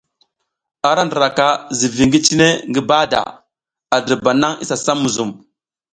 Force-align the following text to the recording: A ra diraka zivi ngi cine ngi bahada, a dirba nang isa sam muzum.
A 0.87 0.89
ra 0.95 1.03
diraka 1.11 1.47
zivi 1.77 2.03
ngi 2.07 2.19
cine 2.25 2.47
ngi 2.69 2.81
bahada, 2.89 3.21
a 3.95 3.97
dirba 4.05 4.31
nang 4.41 4.55
isa 4.63 4.75
sam 4.85 4.97
muzum. 5.03 5.31